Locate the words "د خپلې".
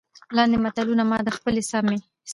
1.27-1.61